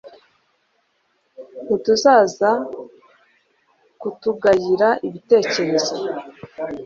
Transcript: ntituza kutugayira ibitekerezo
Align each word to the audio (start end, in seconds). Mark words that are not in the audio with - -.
ntituza 1.63 2.49
kutugayira 3.99 4.89
ibitekerezo 5.07 5.95